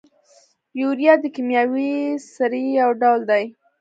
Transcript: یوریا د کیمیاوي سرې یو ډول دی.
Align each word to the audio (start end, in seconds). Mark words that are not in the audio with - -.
یوریا 0.79 1.13
د 1.19 1.25
کیمیاوي 1.35 1.91
سرې 2.33 2.63
یو 2.79 2.89
ډول 3.01 3.21
دی. 3.31 3.43